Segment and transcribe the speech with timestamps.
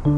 [0.00, 0.08] Bai,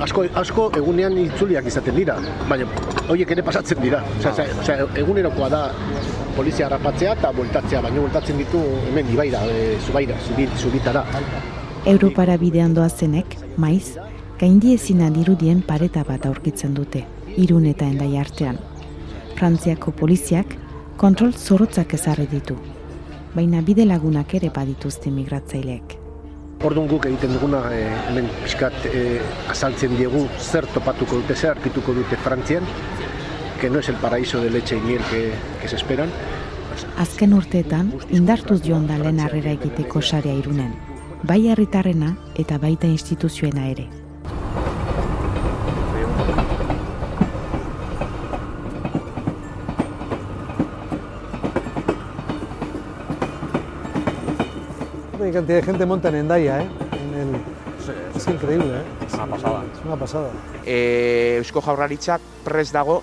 [0.00, 2.16] asko, asko egunean itzuliak izaten dira,
[2.48, 2.64] baina
[3.12, 4.00] horiek ere pasatzen dira.
[4.16, 5.62] Osea, osea, egunerokoa da
[6.32, 11.04] polizia harrapatzea eta bueltatzea, baina bueltatzen ditu hemen ibaira, e, zubaira, zubit, zubitara.
[11.84, 13.98] Europara bidean doazenek, maiz,
[14.40, 17.02] gaindiezina dirudien pareta bat aurkitzen dute,
[17.36, 18.56] irun eta endai artean.
[19.36, 20.54] Frantziako poliziak
[21.02, 22.56] kontrol zorotzak ezarri ditu,
[23.34, 25.98] baina bide lagunak ere badituzte migratzaileek.
[26.64, 29.04] Orduan guk egiten duguna e, hemen pixkat e,
[29.52, 32.64] azaltzen diegu zer topatuko dute, zer arkituko dute Frantzian,
[33.60, 36.08] que no es el paraíso de leche y miel que, que se esperan.
[36.96, 40.76] Azken urteetan, indartuz joan da lehen egiteko sarea irunen,
[41.22, 43.99] bai herritarrena eta baita instituzioena ere.
[55.30, 56.66] Hay cantidad de gente monta en Endaya, ¿eh?
[57.14, 58.16] En el...
[58.16, 58.82] Es increíble, ¿eh?
[59.06, 59.62] Es una pasada.
[59.72, 60.30] Es una pasada.
[60.66, 62.96] E, Eusko Jaurlaritzak prest dago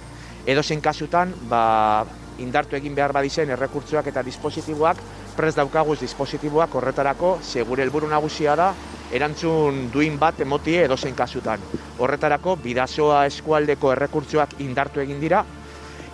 [0.46, 2.04] edozein kasutan ba,
[2.44, 5.00] indartu egin behar badizen errekurtzoak eta dispositiboak
[5.38, 8.74] prest daukaguz dispositiboak horretarako segure helburu nagusia da
[9.16, 11.64] erantzun duin bat emotie edozein kasutan.
[11.96, 15.46] Horretarako bidazoa eskualdeko errekurtzoak indartu egin dira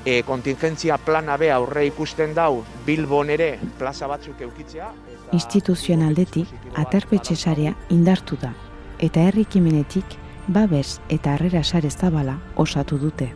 [0.05, 4.89] e, kontingentzia plana be aurre ikusten dau Bilbon ere plaza batzuk eukitzea.
[5.13, 5.31] Eta...
[5.37, 8.53] Instituzioen aldetik, aterpetxe sarea indartu da,
[8.99, 13.31] eta herrikimenetik babes eta harrera sare zabala osatu dute.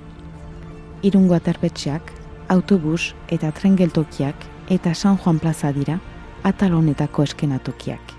[1.04, 2.12] Irungo aterpetxeak,
[2.50, 6.00] autobus eta tren geltokiak eta San Juan plaza dira
[6.44, 8.17] atal honetako eskenatokiak.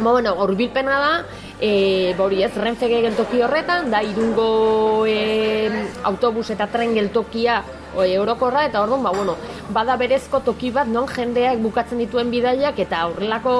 [0.00, 1.12] Ba, bueno, urbilpena da,
[1.60, 5.68] e, hori ez, Renfe geltoki horretan, da irungo e,
[6.08, 7.60] autobus eta tren geltokia
[7.94, 9.36] o, eurokorra, eta orduan, ba, bueno,
[9.70, 13.54] bada berezko toki bat, non jendeak bukatzen dituen bidaiak, eta aurrelako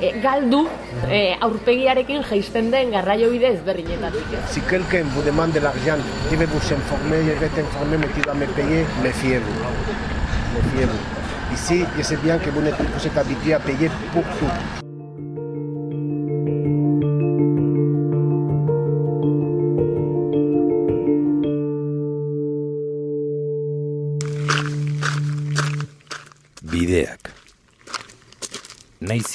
[0.00, 0.66] e, galdu
[1.08, 4.36] e, aurpegiarekin jaisten den garraio bide ezberdinetatik.
[4.50, 5.98] Si quelqu'un vous demande de l'argent,
[6.30, 9.58] veut vous informer, il veut t'informer, mais tu dois me payer, méfiez-vous.
[10.54, 11.20] Méfiez-vous.
[11.54, 14.79] Ici, je sais bien que vous n'êtes habitué à payer pour tout.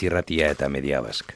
[0.06, 1.34] Irratia eta media bask.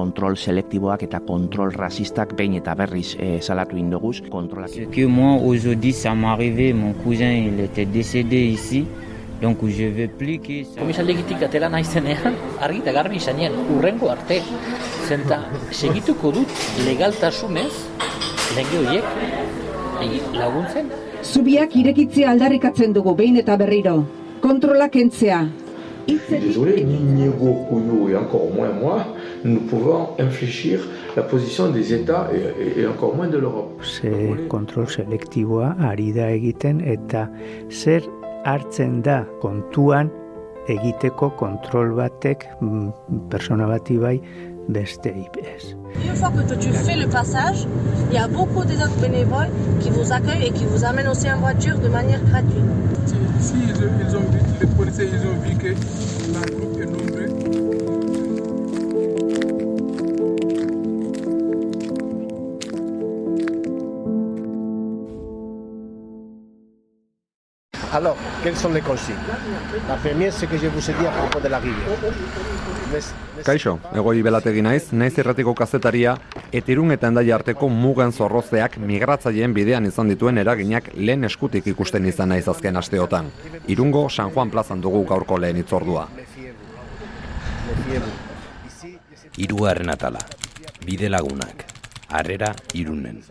[0.00, 4.70] kontrol selektiboak eta kontrol rasistak behin eta berriz e, salatu indoguz kontrolak.
[4.70, 8.86] Ce que moi aujourd'hui ça m'est arrivé, mon cousin il était décédé ici.
[9.40, 10.80] Donc je plus que ça...
[10.80, 14.42] Komisaldegitik atera naizenean, argi eta garbi izanean, urrengo arte.
[15.08, 15.38] Zenta,
[15.72, 16.50] segituko dut
[16.84, 17.72] legaltasunez,
[18.56, 20.92] lege horiek laguntzen.
[21.22, 24.04] Zubiak irekitzea aldarrikatzen dugu behin eta berriro.
[24.40, 25.42] Kontrolak entzea.
[26.30, 29.04] Désolé, ni Niego, Couillou et encore moins moi,
[29.44, 30.80] nous pouvons infléchir
[31.16, 33.80] la position des États et, et, et encore moins de l'Europe.
[33.84, 34.10] Ze
[34.48, 37.28] kontrol selektiboa ari da egiten eta
[37.70, 38.02] zer
[38.44, 40.10] hartzen da kontuan
[40.68, 42.88] egiteko kontrol batek mm,
[43.30, 44.20] persona bati bai
[44.68, 45.74] beste ez.
[46.06, 47.66] Une fois que tu fais le passage,
[48.10, 49.50] il y a beaucoup des autres bénévoles
[49.80, 52.64] qui vous accueillent et qui vous amènent aussi en voiture de manière gratuite.
[53.06, 55.74] Si, si ils, ils ont vu, les policiers ils ont vu que
[67.92, 69.16] Alors, quelles sont les consignes
[69.88, 71.88] La première, c'est que je vous ai dit à propos de la rivière.
[73.44, 76.14] Kaixo, egoi belategi naiz, naiz erratiko kazetaria,
[76.52, 82.34] etirun eta endai arteko mugan zorrozeak migratzaileen bidean izan dituen eraginak lehen eskutik ikusten izan
[82.34, 83.30] naiz azken asteotan.
[83.68, 86.08] Irungo San Juan plazan dugu gaurko lehen itzordua.
[89.36, 90.20] Hirugarren atala,
[90.84, 91.64] bide lagunak,
[92.10, 93.22] harrera irunen.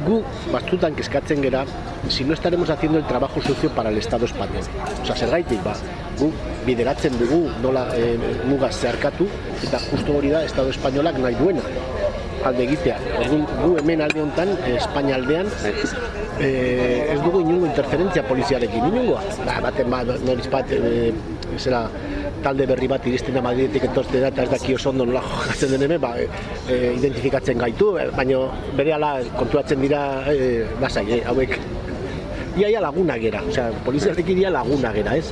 [0.00, 0.20] Gu,
[0.52, 1.64] batzutan kezkatzen gera,
[2.08, 4.64] si no estaremos haciendo el trabajo sucio para el Estado español.
[5.02, 5.74] Osa, zergaitik, ba,
[6.18, 6.30] gu
[6.66, 8.16] bideratzen dugu nola e,
[8.48, 9.28] mugaz zeharkatu,
[9.62, 11.64] eta justo hori da Estado espainolak nahi duena
[12.44, 12.96] alde egitea.
[13.20, 15.50] Orduan, gu hemen alde honetan, Espainia aldean,
[16.40, 16.48] e,
[17.12, 19.20] ez dugu inungo interferentzia poliziarekin, inungoa.
[19.44, 21.12] Ba, baten ba, noriz bat, e,
[21.58, 21.84] zera,
[22.44, 25.74] talde berri bat iristen da Madridetik entortzen da eta ez daki oso ondo nola jokatzen
[25.74, 28.40] den hemen, ba, e, identifikatzen gaitu, baina
[28.78, 30.02] bere ala konturatzen dira
[30.32, 31.56] e, basai, e, hauek
[32.58, 35.30] iaia laguna gera, osea, poliziarekin ia laguna gera, ez?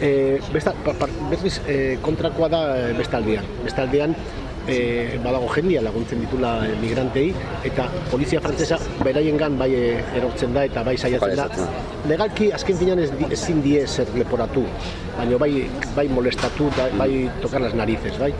[0.00, 0.10] E,
[0.52, 3.48] besta, pa, pa, berriz, e, kontrakoa da e, bestaldean.
[3.66, 4.14] Bestaldean,
[4.66, 7.28] e, badago jendia laguntzen ditula migrantei,
[7.64, 9.84] eta polizia frantzesa beraiengan bai e,
[10.18, 11.68] erortzen da eta bai saiatzen da.
[12.10, 14.66] Legalki, azken finan ez, ezin die zer leporatu,
[15.16, 15.52] baina bai,
[15.96, 18.34] bai molestatu, bai tocar las narices, bai?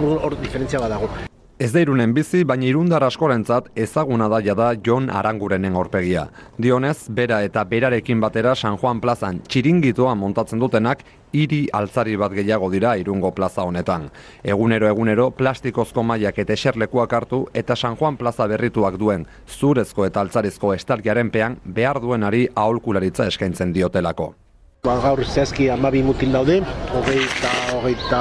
[0.00, 1.12] Hor diferentzia badago.
[1.56, 6.24] Ez da irunen bizi, baina irundar askorentzat ezaguna da jada Jon Arangurenen aurpegia.
[6.58, 12.72] Dionez, bera eta berarekin batera San Juan plazan txiringitoa montatzen dutenak hiri altzari bat gehiago
[12.74, 14.10] dira irungo plaza honetan.
[14.42, 20.26] Egunero egunero plastikozko mailak eta eserlekuak hartu eta San Juan plaza berrituak duen zurezko eta
[20.26, 24.34] altzarizko estalkiaren pean behar duenari aholkularitza eskaintzen diotelako.
[24.84, 26.58] Ba, gaur zehazki amabi mutil daude,
[26.92, 28.18] hogeita, hogeita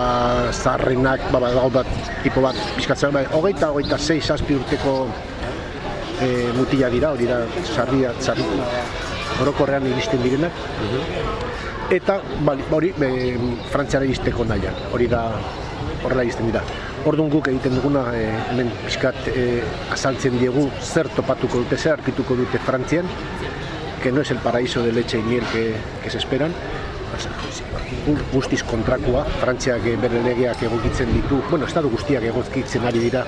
[0.56, 1.90] zarrenak, ba, badago bat,
[2.24, 4.94] tipo bat, pizkatzen, ba, hogeita, hogeita zei, zazpi urteko
[6.24, 7.42] e, mutila dira, hori da,
[7.74, 8.48] sarria, sarri,
[9.44, 10.64] orokorrean iristen direnak.
[11.92, 13.12] Eta, bali, hori, e,
[13.74, 15.26] frantziara iristeko nahian, hori da,
[16.06, 16.64] horrela iristen dira.
[17.12, 19.50] Orduan guk egiten duguna, e, hemen pixkat e,
[19.92, 23.12] azaltzen diegu zer topatuko dute, zer arkituko dute Frantzian,
[24.04, 25.74] que no es el paraíso de leche y miel que,
[26.04, 26.52] que se esperan.
[28.08, 33.22] Gu- Guztiz kontrakoa, Frantziak eh, bere legeak egokitzen ditu, bueno, estatu guztiak egokitzen ari dira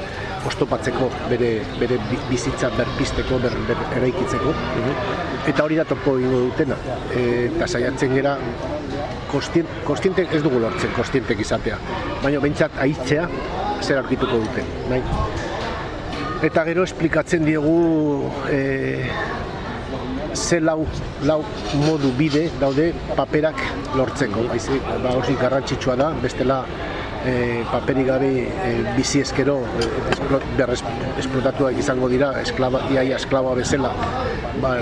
[0.50, 4.52] ostopatzeko bere, bere bi- bizitza berpisteko, ber, ber, eraikitzeko.
[5.48, 6.76] Eta hori da topo egingo dutena.
[7.14, 7.24] E,
[7.54, 8.36] eta saiatzen gera
[9.32, 11.78] kostien, kostiente ez dugu lortzen kostientek izatea.
[12.24, 13.30] Baina behintzat aitzea
[13.82, 14.66] zer aurkituko dute.
[14.90, 15.00] Bai?
[16.50, 17.78] Eta gero esplikatzen diegu
[18.52, 18.60] e,
[20.36, 20.86] ze lau,
[21.24, 21.42] lau
[21.86, 23.56] modu bide daude paperak
[23.96, 24.48] lortzeko.
[24.52, 26.64] Baizik, ba, hori garrantzitsua da, bestela
[27.26, 29.58] e, paperik gabe e, bizi e, esplo,
[30.58, 30.82] berrez,
[31.20, 33.92] esplotatuak izango dira, esklaba, iaia esklaba bezala,
[34.62, 34.76] ba,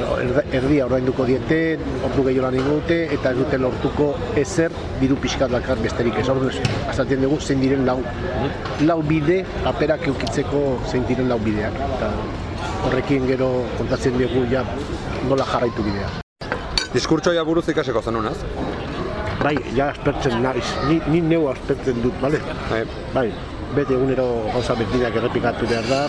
[0.52, 5.82] erdia ordainduko diete, ordu gehiago lan dute, eta ez dute lortuko ezer diru pixkat dakar
[5.84, 6.28] besterik ez.
[6.34, 8.00] Orduan, azaltzen dugu zein diren lau,
[8.88, 11.78] lau bide paperak eukitzeko zein diren lau bideak.
[11.96, 12.12] Eta
[12.88, 14.64] horrekin gero kontatzen dugu ja
[15.30, 16.10] nola jarraitu bidea.
[16.94, 18.38] Diskurtsoia buruz ikaseko zenunaz?
[19.44, 22.40] Bai, ja aspertzen naiz, ni, ni neu aspertzen dut, bale?
[22.70, 22.84] Bai.
[23.16, 23.28] bai,
[23.76, 26.02] beti egunero gauza berdinak errepikatu behar da.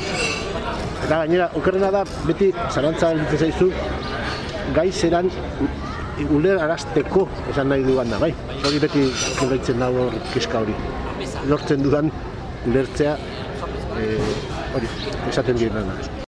[1.04, 3.70] Eta gainera, okerrena da, beti zarantza egiten zaizu,
[4.76, 5.30] gai zeran
[6.30, 8.32] uler arazteko esan nahi duan da, bai?
[8.64, 9.06] Hori beti
[9.38, 10.76] kendraitzen dago kiska hori.
[11.50, 12.12] Lortzen dudan
[12.68, 13.16] ulertzea,
[14.00, 14.20] eh,
[14.74, 14.92] hori,
[15.32, 16.23] esaten direna.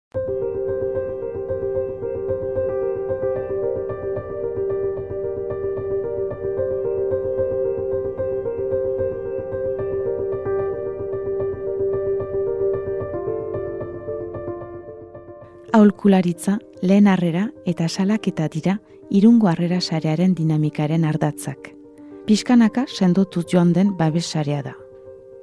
[15.82, 18.76] Aholkularitza, lehen harrera eta salaketa dira
[19.10, 21.72] irungo harrera sarearen dinamikaren ardatzak.
[22.28, 24.76] Piskanaka sendotuz joan den babes sarea da.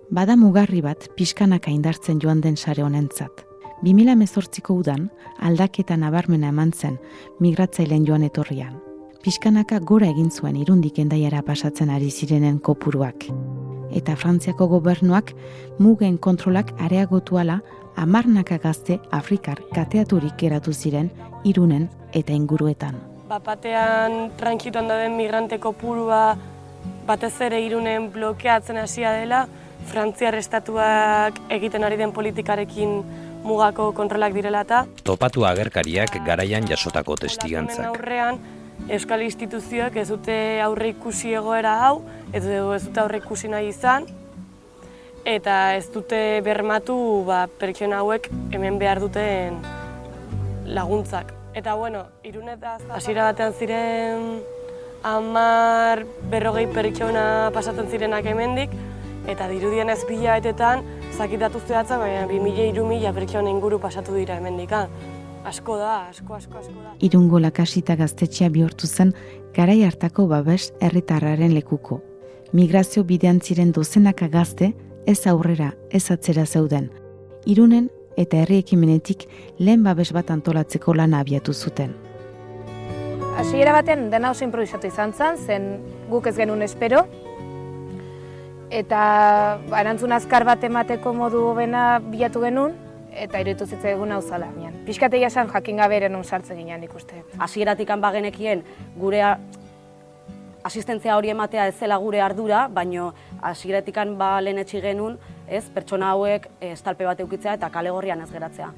[0.10, 3.44] Bada mugarri bat piskanaka indartzen joan den sare honentzat.
[3.84, 5.10] 2018ko udan
[5.44, 6.96] aldaketa nabarmena eman zen
[7.44, 8.80] migratzaileen joan etorrian.
[9.22, 13.28] Piskanaka gora egin zuen irundik endaiara pasatzen ari zirenen kopuruak.
[13.92, 15.34] Eta Frantziako gobernuak
[15.80, 17.60] mugen kontrolak areagotuala
[17.96, 21.10] amarnaka gazte Afrikar kateaturik geratu ziren
[21.44, 22.96] irunen eta inguruetan.
[23.30, 26.38] Bapatean trankiton dauden migrante kopurua
[27.08, 29.48] batez ere irunen blokeatzen hasia dela,
[29.90, 33.04] Frantziar estatuak egiten ari den politikarekin
[33.44, 37.86] mugako kontrolak direla eta Topatu agerkariak garaian jasotako testigantzak.
[37.88, 38.40] aurrean
[38.88, 42.02] euskal instituzioak ez dute aurre ikusi egoera hau,
[42.34, 44.06] ez dute aurre ikusi nahi izan,
[45.26, 46.96] eta ez dute bermatu
[47.28, 49.60] ba, pertsona hauek hemen behar duten
[50.66, 51.34] laguntzak.
[51.58, 54.40] Eta bueno, irunetaz hasiera batean ziren
[55.04, 58.74] hamar berrogei pertsona pasatzen zirenak hemendik,
[59.28, 60.84] eta dirudien ez bila betetan,
[61.18, 64.92] zakitatu zehatza, baina bi mila iru mila pertsona inguru pasatu dira hemendikan.
[65.50, 66.94] Asko da, asko, asko, asko da.
[67.06, 69.14] Irungo lakasita gaztetxea bihurtu zen
[69.56, 72.02] garai hartako babes herritarraren lekuko.
[72.54, 74.74] Migrazio bidean ziren dozenaka gazte
[75.10, 76.92] ez aurrera, ez atzera zeuden.
[77.50, 77.88] Irunen
[78.20, 79.26] eta herri ekimenetik
[79.58, 81.96] lehen babes bat antolatzeko lana abiatu zuten.
[83.40, 85.66] Hasiera batean dena oso improvisatu izan zen, zen
[86.12, 87.06] guk ez genuen espero.
[88.70, 89.02] Eta
[89.80, 92.76] erantzun azkar bat emateko modu hobena bilatu genuen,
[93.10, 94.52] eta iruditu zitzaigun hau zala.
[94.86, 97.24] Piskategia esan jakin gabe ere nun sartzen ginen ikuste.
[97.40, 98.64] hasieratik bagenekien
[99.00, 99.24] gure
[100.64, 106.50] asistentzia hori ematea ez zela gure ardura, baino hasieratik ba lehenetsi genuen, ez, pertsona hauek
[106.62, 108.74] eh, estalpe bat eukitzea eta kale gorrian ez geratzea.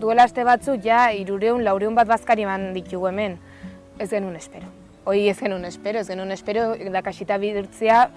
[0.00, 3.38] Duela aste batzuk ja irureun, laureun bat bazkari eman ditugu hemen.
[3.98, 4.66] Ez genuen espero.
[5.04, 8.10] hoi ez genuen espero, ez genuen espero, dakasita bidurtzea,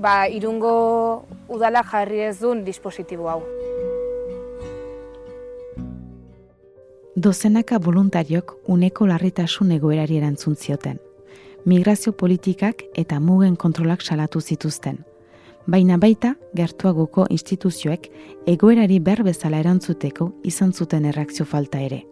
[0.00, 3.42] ba, irungo udala jarri ez duen dispositibo hau.
[7.16, 11.00] Dozenaka voluntariok uneko larritasun egoerari erantzun zioten.
[11.64, 15.00] Migrazio politikak eta mugen kontrolak salatu zituzten.
[15.66, 18.06] Baina baita, gertuagoko instituzioek
[18.46, 22.04] egoerari berbezala erantzuteko izan zuten erreakzio falta ere.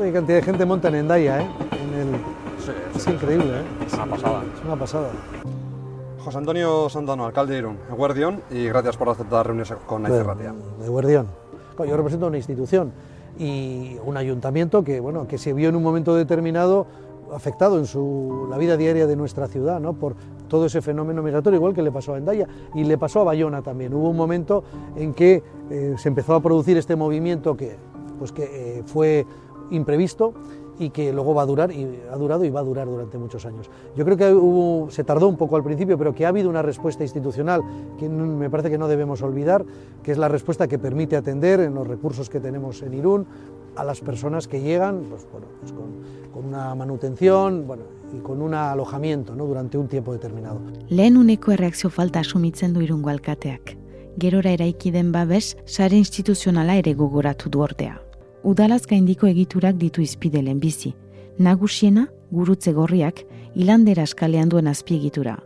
[0.00, 1.46] Hay cantidad de gente monta en Endaya, ¿eh?
[1.80, 2.08] En el...
[2.96, 3.86] Es increíble, ¿eh?
[3.86, 4.42] Es una pasada.
[4.54, 5.10] Es una pasada.
[6.22, 10.54] José Antonio Santano, alcalde de Irún, Eguardión, y gracias por aceptar reunirse con Naiz Ratia.
[10.80, 11.26] De Guardión.
[11.78, 12.92] Yo represento una institución
[13.38, 16.86] y un ayuntamiento que, bueno, que se vio en un momento determinado
[17.32, 19.94] afectado en su, la vida diaria de nuestra ciudad ¿no?
[19.94, 20.14] por
[20.48, 23.62] todo ese fenómeno migratorio, igual que le pasó a Endaya y le pasó a Bayona
[23.62, 23.92] también.
[23.92, 24.62] Hubo un momento
[24.94, 27.76] en que eh, se empezó a producir este movimiento que,
[28.18, 29.26] pues que eh, fue
[29.70, 30.34] imprevisto
[30.82, 33.46] y que luego va a durar y ha durado y va a durar durante muchos
[33.46, 33.70] años.
[33.96, 36.62] Yo creo que hubo, se tardó un poco al principio, pero que ha habido una
[36.62, 37.62] respuesta institucional
[37.98, 39.64] que me parece que no debemos olvidar,
[40.02, 43.26] que es la respuesta que permite atender en los recursos que tenemos en Irún
[43.76, 48.42] a las personas que llegan pues, bueno, pues con, con, una manutención bueno, y con
[48.42, 49.46] un alojamiento ¿no?
[49.46, 50.60] durante un tiempo determinado.
[50.88, 53.78] Lehen uneko erreakzio falta asumitzen du irungo alkateak.
[54.20, 58.02] Gerora eraiki den babes, sare instituzionala ere gogoratu du ordea
[58.44, 60.94] udalaz gaindiko egiturak ditu izpide bizi.
[61.38, 65.42] Nagusiena, gurutze gorriak, hilandera eskalean duen azpiegitura.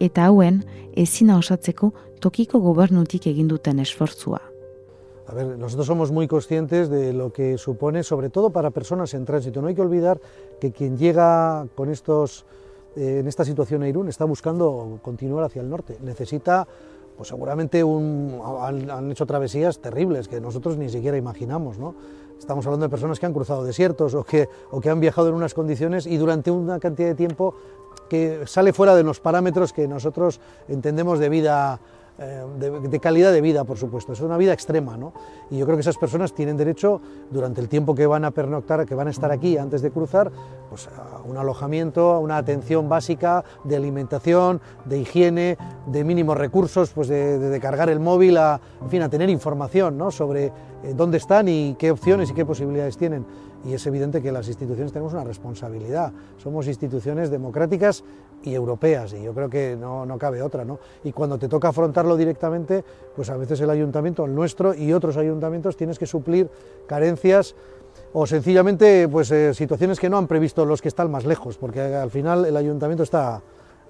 [0.00, 0.64] Eta hauen,
[0.96, 4.40] ezina osatzeko tokiko gobernutik egin duten esfortzua.
[5.26, 9.24] A ver, nosotros somos muy conscientes de lo que supone, sobre todo para personas en
[9.24, 9.62] tránsito.
[9.62, 10.20] No hay que olvidar
[10.60, 12.44] que quien llega con estos,
[12.96, 15.98] eh, en esta situación a Irún está buscando continuar hacia el norte.
[16.02, 16.66] Necesita,
[17.16, 21.94] pues seguramente un, han, han hecho travesías terribles que nosotros ni siquiera imaginamos, ¿no?
[22.40, 25.34] Estamos hablando de personas que han cruzado desiertos o que, o que han viajado en
[25.34, 27.54] unas condiciones y durante una cantidad de tiempo
[28.08, 31.78] que sale fuera de los parámetros que nosotros entendemos de vida
[32.20, 34.12] de, de, calidad de vida, por supuesto.
[34.12, 35.12] Es una vida extrema, ¿no?
[35.50, 37.00] Y yo creo que esas personas tienen derecho,
[37.30, 40.30] durante el tiempo que van a pernoctar, que van a estar aquí antes de cruzar,
[40.68, 46.90] pues a un alojamiento, a una atención básica de alimentación, de higiene, de mínimos recursos,
[46.90, 50.10] pues de cargar el móvil, a, en fin, a tener información, ¿no?
[50.10, 53.26] Sobre eh, dónde están y qué opciones y qué posibilidades tienen.
[53.64, 56.12] Y es evidente que las instituciones tenemos una responsabilidad.
[56.38, 58.02] Somos instituciones democráticas
[58.42, 60.64] y europeas, y yo creo que no, no, cabe otra.
[60.64, 60.78] ¿no?
[61.04, 65.16] Y cuando te toca afrontarlo directamente, pues a veces el ayuntamiento, el nuestro y otros
[65.16, 66.48] ayuntamientos, tienes que suplir
[66.86, 67.54] carencias
[68.12, 71.80] o sencillamente pues, eh, situaciones que no han previsto los que están más lejos, porque
[71.80, 73.42] al final el ayuntamiento está,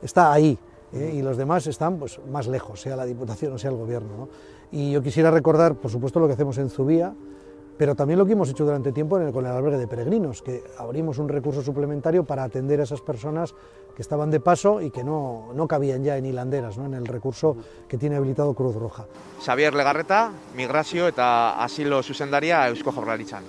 [0.03, 0.59] está ahí.
[0.93, 1.13] ¿eh?
[1.15, 4.09] y los demás están pues, más lejos, sea la Diputación o sea el Gobierno.
[4.17, 4.29] ¿no?
[4.73, 7.15] Y yo quisiera recordar, por supuesto, lo que hacemos en Zubía,
[7.81, 10.43] pero también lo que hemos hecho durante tiempo en el, con el albergue de peregrinos,
[10.43, 13.55] que abrimos un recurso suplementario para atender a esas personas
[13.97, 16.85] que estaban de paso y que no, no cabían ya en hilanderas, ¿no?
[16.85, 17.57] en el recurso
[17.89, 19.07] que tiene habilitado Cruz Roja.
[19.43, 23.49] Xavier Legarreta, migrazio eta asilo zuzendaria Eusko Jaurlaritzan.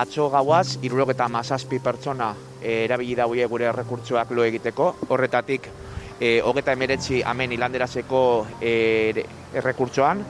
[0.00, 2.32] Atzo gauaz, irurogeta mazazpi pertsona
[2.62, 5.68] e, erabili daude gure rekurtsoak lo egiteko, horretatik
[6.16, 10.24] e, hogeta emeretzi amen hilanderazeko e, errekurtsoan,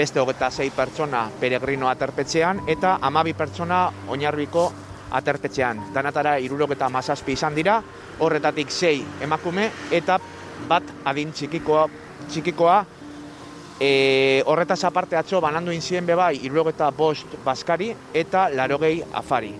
[0.00, 4.62] beste hogeta zei pertsona peregrino aterpetxean eta amabi pertsona oinarbiko
[5.18, 5.82] aterpetxean.
[5.92, 7.80] Danatara irurogeta mazazpi izan dira,
[8.24, 10.16] horretatik sei emakume eta
[10.70, 11.84] bat adin txikikoa,
[12.30, 12.78] txikikoa
[13.76, 13.90] e,
[14.46, 19.52] horretaz aparte atzo banandu inzien bebai irurogeta bost baskari eta larogei afari.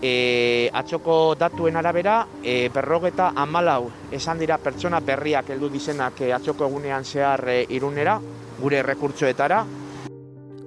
[0.00, 6.70] E, atzoko datuen arabera, e, berrogeta amalau esan dira pertsona berriak heldu dizenak e, atzoko
[6.70, 8.20] egunean zehar e, irunera,
[8.60, 9.64] gure rekurtsoetara.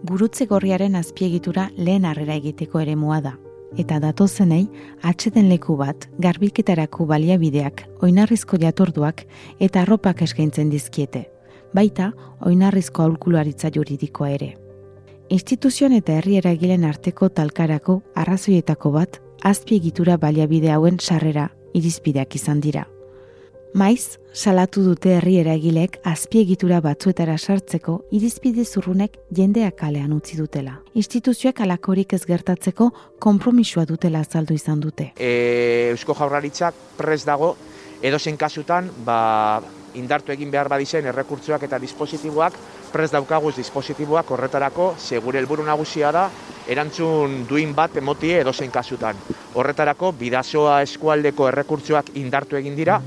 [0.07, 3.37] Gurutze gorriaren azpiegitura lehen harrera egiteko ere da.
[3.77, 4.67] Eta datozenei,
[5.01, 9.25] atxeten leku bat, garbiketarako baliabideak, oinarrizko jatorduak
[9.59, 11.29] eta arropak eskaintzen dizkiete.
[11.73, 14.57] Baita, oinarrizko aulkularitza juridikoa ere.
[15.29, 22.90] Instituzioan eta herri eragilen arteko talkarako arrazoietako bat, azpiegitura baliabide hauen sarrera irizpideak izan dira.
[23.71, 30.73] Maiz, salatu dute herri eragilek azpiegitura batzuetara sartzeko irizpide zurrunek jendeak kalean utzi dutela.
[30.99, 32.89] Instituzioak alakorik ez gertatzeko
[33.23, 35.13] konpromisua dutela azaldu izan dute.
[35.15, 37.53] E, Eusko Jaurlaritzak pres dago
[38.03, 39.61] edozen kasutan ba,
[39.95, 42.59] indartu egin behar badizen errekurtzoak eta dispositiboak
[42.91, 46.25] prez daukaguz dispositiboak horretarako segure helburu nagusia da
[46.67, 49.15] erantzun duin bat emotie edozein kasutan.
[49.55, 52.99] Horretarako bidazoa eskualdeko errekurtzoak indartu egin dira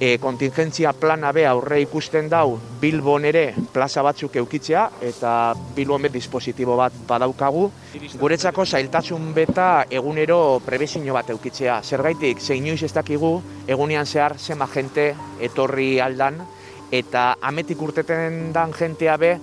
[0.00, 6.12] e, kontingentzia plana be aurre ikusten dau Bilbon ere plaza batzuk eukitzea eta Bilbon bet
[6.12, 7.70] dispositibo bat badaukagu.
[8.20, 11.80] Guretzako zailtasun beta egunero prebezio bat eukitzea.
[11.82, 16.42] Zergaitik, zein inoiz ez dakigu egunean zehar zema jente etorri aldan
[16.92, 19.36] eta ametik urteten dan jentea be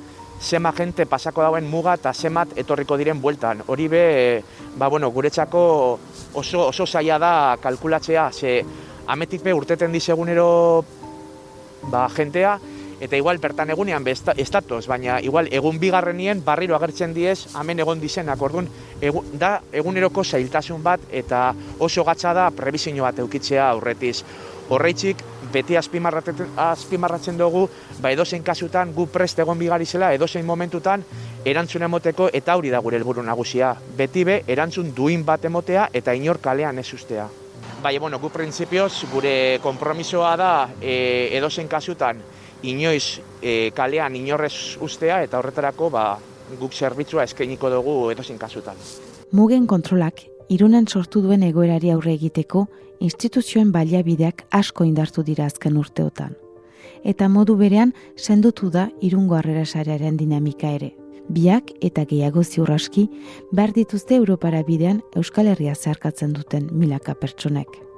[0.44, 3.64] zema jente pasako dauen muga eta zemat etorriko diren bueltan.
[3.68, 4.44] Hori be,
[4.78, 5.62] ba, bueno, guretzako
[6.34, 8.64] oso, oso zaila da kalkulatzea, ze
[9.08, 10.86] ametik be urteten dizegunero
[11.92, 12.60] ba, jentea,
[13.04, 18.00] eta igual bertan egunean be estatoz, baina igual egun bigarrenien barriro agertzen diez, hemen egon
[18.00, 18.70] dizenak, orduan,
[19.02, 24.24] egu, da eguneroko zailtasun bat, eta oso gatza da prebizio bat eukitzea aurretiz.
[24.72, 25.20] Horreitzik,
[25.52, 27.68] beti azpimarratzen dugu,
[28.02, 31.04] ba edozein kasutan gu prest egon bigarizela, edozein momentutan
[31.46, 33.76] erantzun emoteko eta hori da gure helburu nagusia.
[33.98, 37.28] Beti be, erantzun duin bat emotea eta inor kalean ez ustea.
[37.84, 40.94] Bai, bueno, gu printzipioz, gure konpromisoa da e,
[41.36, 42.22] edozen kasutan
[42.64, 46.06] inoiz e, kalean inorrez ustea eta horretarako ba,
[46.62, 48.80] guk zerbitzua eskainiko dugu edozen kasutan.
[49.36, 52.70] Mugen kontrolak irunen sortu duen egoerari aurre egiteko
[53.04, 56.40] instituzioen baliabideak asko indartu dira azken urteotan.
[57.04, 60.94] Eta modu berean sendutu da irungo harrera sarearen dinamika ere
[61.30, 63.08] biak eta gehiago ziurraski
[63.52, 67.93] behar dituzte Europara bidean Euskal Herria zeharkatzen duten milaka pertsonek.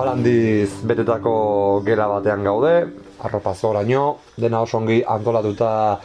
[0.00, 2.72] Apalandiz betetako gela batean gaude,
[3.20, 6.00] arropa zoraino, dena oso ongi antolatuta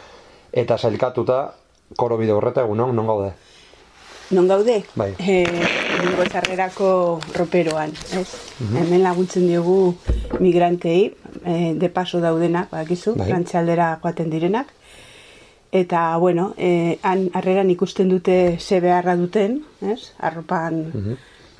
[0.52, 1.38] eta sailkatuta,
[1.96, 3.30] koro bide horreta egunon, non gaude?
[4.36, 4.82] Non gaude?
[4.98, 5.14] Bai.
[5.18, 5.44] E,
[5.96, 8.26] Bingo zarrerako roperoan, ez?
[8.60, 8.76] Mhm.
[8.82, 9.94] Hemen laguntzen diogu
[10.40, 13.30] migrantei, e, de paso daudenak, badakizu, Bai.
[13.30, 14.74] frantxaldera joaten direnak.
[15.72, 20.12] Eta, bueno, e, han harreran ikusten dute ze beharra duten, ez?
[20.18, 21.16] Arropan Mhm.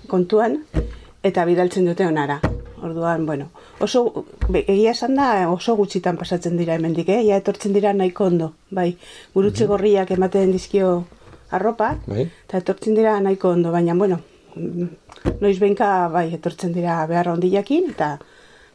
[0.09, 0.65] kontuan,
[1.27, 2.41] eta bidaltzen dute onara.
[2.87, 3.49] Orduan, bueno,
[3.81, 4.03] oso,
[4.53, 7.23] egia esan da oso gutxitan pasatzen dira hemendik, eh?
[7.27, 8.91] Ja etortzen dira nahiko ondo, bai.
[9.35, 10.91] Gurutze gorriak ematen dizkio
[11.57, 12.27] arropak, Bai.
[12.47, 14.21] eta etortzen dira nahiko ondo, baina, bueno,
[14.55, 14.87] mm,
[15.41, 18.19] noiz behinka, bai, etortzen dira behar ondilakin, eta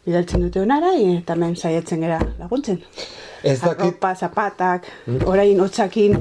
[0.06, 2.82] bidaltzen dute onara, eta hemen saiatzen gera laguntzen.
[3.44, 5.28] Ez dakit, Arropa, zapatak, Mm.
[5.28, 6.18] orain hotzakin,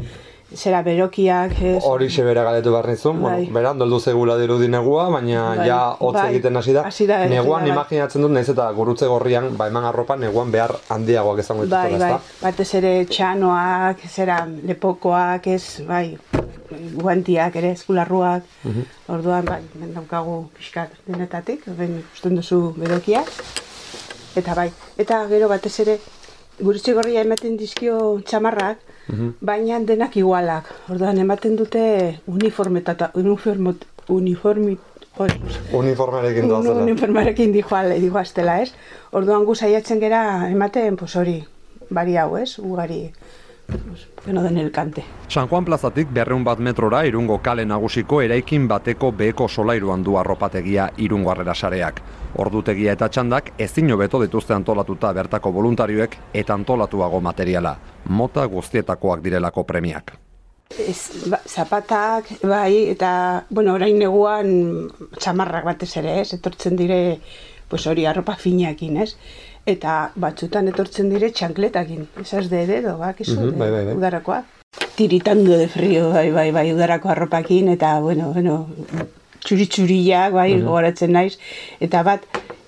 [0.54, 1.82] zera berokiak, ez?
[1.84, 3.30] hori bera galetu behar nizun, Bai.
[3.46, 6.30] bueno, beran doldu zegula dirudi negua, baina Bai, ja hotz bai.
[6.34, 6.82] egiten hasi da.
[6.82, 7.74] Hasi da, neguan da, bai.
[7.76, 11.98] imaginatzen dut, nahiz eta gurutze gorrian, ba eman arropa, neguan behar handiagoak izango dituzela, Bai,
[11.98, 12.42] bai, ezta?
[12.42, 16.18] batez ere txanoak, zera lepokoak, ez, bai,
[16.94, 18.84] guantiak ere, eskularruak, Mhm.
[19.08, 19.60] orduan, bai,
[19.94, 23.26] daukagu pixkat denetatik, ben ikusten duzu bedokiak,
[24.36, 25.98] eta bai, eta gero batez ere,
[26.60, 28.78] gurutze gorria ematen dizkio txamarrak,
[29.10, 29.34] Mhm.
[29.40, 34.78] baina denak igualak, orduan ematen dute uniformetata, uniformot, uniformi,
[35.16, 35.36] joder,
[35.72, 36.82] Uniformearekin doazela.
[36.82, 38.72] uniformarekin dijoa, dijoaztela, ez?
[39.12, 41.44] Orduan gu saiatzen gera ematen, pues hori,
[41.90, 42.58] bari hau, ez?
[42.58, 43.12] Ugari,
[43.66, 45.04] pues, que no den el cante.
[45.28, 50.92] San Juan plazatik berreun bat metrora irungo kale nagusiko eraikin bateko beheko solairuan du arropategia
[50.96, 52.00] irungo harrera sareak.
[52.36, 57.76] Ordutegia eta txandak ezin hobeto dituzte antolatuta bertako voluntarioek eta antolatuago materiala.
[58.08, 60.16] Mota guztietakoak direlako premiak.
[60.78, 66.32] Ez, ba, zapatak, bai, eta, bueno, orain neguan txamarrak batez ere, ez?
[66.34, 67.18] Etortzen dire,
[67.68, 69.16] pues hori, arropa finakin, ez?
[69.66, 73.94] Eta batzutan etortzen dire txankletakin, esas de dedo, bak, izu, Mhm, bai, bai, bai.
[73.96, 74.44] udarakoak.
[74.94, 78.68] Tiritando de frío, bai, bai, bai, udarako arropakin, eta, bueno, bueno,
[79.44, 80.64] txuri-txuriak, bai, Mhm.
[80.64, 81.38] gogoratzen naiz,
[81.80, 82.22] eta bat,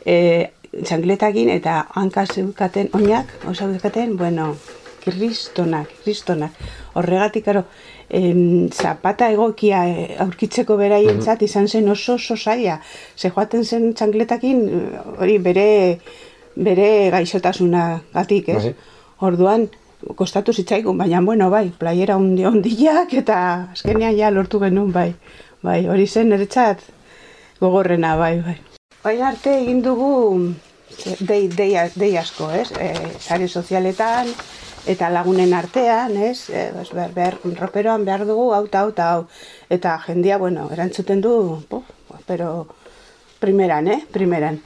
[0.04, 0.50] e,
[0.84, 3.68] txankletakin, eta hanka zeukaten, oinak, osa
[4.14, 4.56] bueno,
[5.04, 6.56] kristonak, kristonak.
[6.94, 7.64] Horregatik, karo,
[8.08, 12.80] em, zapata egokia eh, aurkitzeko beraientzat izan zen oso oso zaila.
[13.16, 15.68] Ze joaten zen txankletakin, eh, hori bere,
[16.54, 18.64] bere gaixotasuna gatik, ez?
[18.64, 18.74] Bai.
[19.22, 19.68] Orduan,
[20.16, 23.38] kostatu zitzaigun, baina, bueno, bai, playera hundi hondiak, eta
[23.72, 25.12] azkenean ja lortu genuen, bai.
[25.62, 26.82] Bai, hori zen niretzat
[27.60, 28.58] gogorrena, bai, bai.
[29.02, 30.12] Baina arte egin dugu
[31.20, 32.68] dei, dei, dei asko, ez?
[32.78, 34.30] E, sare sozialetan,
[34.86, 36.48] eta lagunen artean, ez?
[36.50, 39.26] E, bas, behar, behar, roperoan behar dugu, hau, eta hau, eta hau.
[39.70, 41.84] Eta jendia, bueno, erantzuten du, po,
[42.26, 42.66] pero
[43.40, 44.00] primeran, eh?
[44.12, 44.60] Primeran.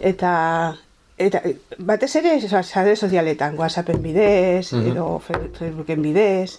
[0.00, 0.76] Eta
[1.20, 4.90] eta eh, batez ere sare sozialetan, WhatsAppen bidez, Mhm.
[4.92, 6.58] edo Fe- Facebooken bidez,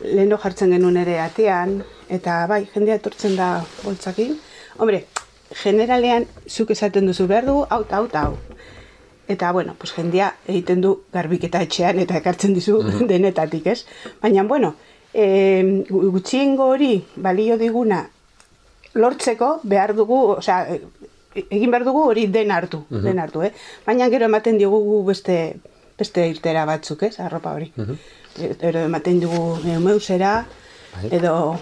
[0.00, 4.38] leheno jartzen genuen ere atean, eta bai, jendea etortzen da boltzakin.
[4.78, 5.04] Hombre,
[5.62, 8.36] generalean, zuk esaten duzu behar du, hau, eta hau, eta hau.
[9.28, 13.06] Eta, bueno, pues jendea egiten du garbiketa etxean eta ekartzen dizu Mhm.
[13.12, 13.84] denetatik, ez?
[14.20, 14.74] Baina, bueno,
[15.14, 18.08] e, gutxiengo hori balio diguna
[18.94, 23.02] lortzeko behar dugu, osea, e- egin behar dugu hori den hartu, Mhm.
[23.04, 23.52] den hartu, eh?
[23.86, 25.56] Baina gero ematen digugu beste
[25.98, 27.20] beste irtera batzuk, ez?
[27.20, 27.72] Arropa hori.
[28.60, 30.46] Ero ematen dugu neumeusera,
[30.96, 31.08] Bai.
[31.12, 31.60] edo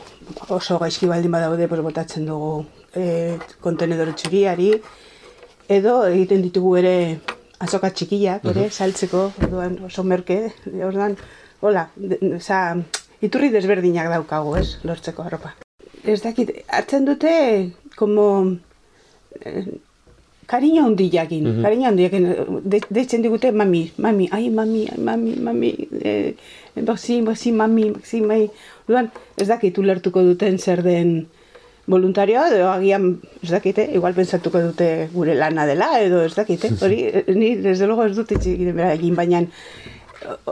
[0.49, 4.81] oso gaizki baldin badaude, pues, botatzen dugu e, kontenedore txuriari,
[5.69, 7.21] edo egiten ditugu ere
[7.61, 8.71] azoka txikiak, ere, Mhm.
[8.73, 10.53] saltzeko, orduan oso merke,
[10.87, 11.17] orduan,
[11.61, 12.77] hola, de, oza,
[13.21, 15.55] iturri desberdinak daukagu, ez, lortzeko arropa.
[16.05, 18.57] Ez dakit, hartzen dute, como,
[19.45, 19.67] eh,
[20.47, 21.63] kariño handiakin, Mhm.
[21.63, 22.25] kariño handiakin,
[22.65, 26.35] de, deitzen digute mami, mami, ai mami, ai mami, mami, eh,
[26.77, 28.51] bozi, bozi, mami, bozi, mai,
[28.89, 31.29] orduan, ez dakit ulertuko duten zer den
[31.87, 37.05] voluntarioa, edo agian, ez dakite, igual pentsatuko dute gure lana dela, edo ez dakite, hori,
[37.07, 38.33] eh, ni, desde luego ez dut
[38.75, 39.45] bera egin, baina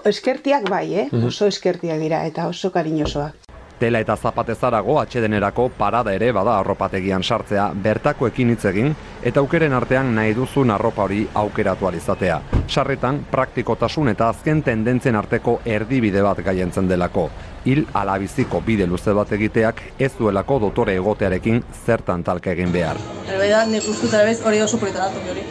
[0.05, 1.09] eskertiak bai, eh?
[1.27, 3.49] Oso eskertiak dira, eta oso kariñosoak.
[3.79, 8.89] Tela eta zapatezarago atxedenerako parada ere bada arropategian sartzea bertakoekin hitz egin
[9.23, 12.41] eta aukeren artean nahi duzun arropa hori aukeratu alizatea.
[12.67, 17.29] Sarretan praktikotasun eta azken tendentzen arteko erdibide bat gaientzen delako.
[17.69, 23.01] Hil alabiziko bide luze bat egiteak ez duelako dotore egotearekin zertan talka egin behar.
[23.29, 25.45] Bai da, nik ere bez hori oso polita da toki hori.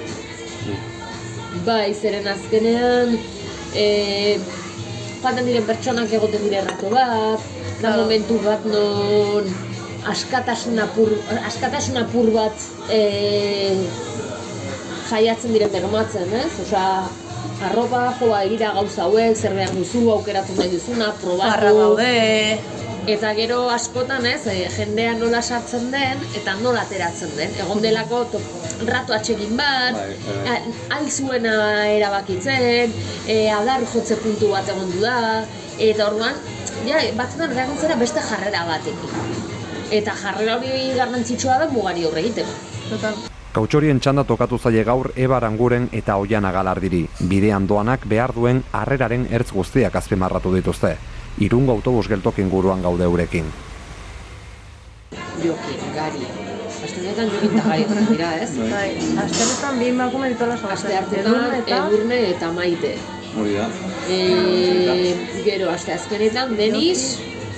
[1.67, 3.13] Bai, zeren azkenean,
[3.77, 3.85] e,
[5.21, 7.45] joaten diren pertsonak egoten dire rato bat,
[7.83, 9.53] da momentu bat non
[10.07, 11.13] askatasun apur,
[11.51, 13.01] askatasun apur bat e,
[15.11, 16.51] jaiatzen diren bermatzen, ez?
[16.65, 16.89] Osea,
[17.67, 21.49] arropa, joa egira gauza hauek, zer behar duzu, aukeratu nahi duzuna, probatu.
[21.51, 22.59] Barra daude.
[23.07, 27.53] Eta gero askotan ez, e, jendea nola sartzen den eta nola ateratzen den.
[27.63, 28.41] Egon delako to,
[28.85, 29.95] rato atsegin bat,
[30.45, 30.59] a-
[30.97, 32.91] altzuena erabakitzen,
[33.27, 35.45] e, adar jotze puntu bat egon du da,
[35.79, 36.35] eta orduan,
[36.85, 39.09] ja, batzutan eraguntzera beste jarrera batekin.
[40.01, 42.51] Eta jarrera hori garrantzitsua da mugari aurre egiteko.
[42.89, 43.15] Total.
[43.55, 47.05] Kautxorien txanda tokatu zaie gaur Eba Aranguren eta Oiana Galardiri.
[47.29, 50.95] Bidean doanak behar duen harreraren ertz guztiak azpimarratu dituzte.
[51.41, 53.49] Irungo autobus geltok inguruan gaude eurekin.
[55.41, 56.25] Joki, gari.
[56.77, 58.51] Aste honetan jokin eta gari egoten dira, ez?
[58.57, 58.89] Bai,
[59.23, 60.97] aste honetan bi emakume ditola Aste sortzen.
[60.97, 61.79] hartetan, eta...
[61.87, 62.93] edurne eta maite.
[63.37, 63.67] Hori da.
[64.09, 67.03] E, gero, aste azkenetan, Denis,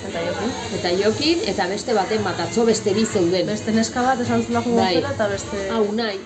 [0.10, 0.52] Eta jokin.
[0.80, 3.45] eta Jokin, eta beste baten bat, atzo beste bi zeuden.
[3.45, 4.98] Beste neska bat esan zula jugu Bai.
[4.98, 5.69] eta beste...
[5.69, 6.17] Hau, unai.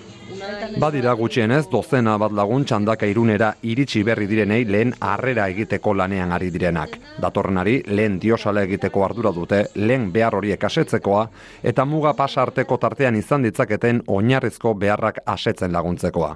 [0.80, 6.50] Badira gutxienez, dozena bat lagun txandaka irunera iritsi berri direnei lehen harrera egiteko lanean ari
[6.52, 6.96] direnak.
[7.22, 11.28] Datorrenari lehen diosala egiteko ardura dute, lehen behar horiek asetzekoa,
[11.62, 16.34] eta muga pasa arteko tartean izan ditzaketen oinarrizko beharrak asetzen laguntzekoa.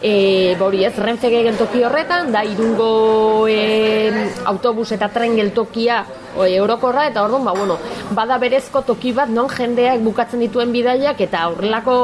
[0.00, 4.12] E, ba hori ez, Renfe geltoki horretan, da irungo e,
[4.48, 6.04] autobus eta tren geltokia
[6.46, 7.78] eurokorra, eta orduan, ba, bueno,
[8.16, 11.96] bada berezko toki bat non jendeak bukatzen dituen bidaiak eta horrelako